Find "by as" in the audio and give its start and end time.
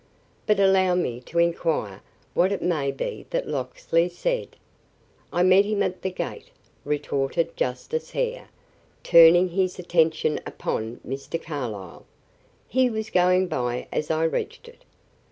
13.45-14.09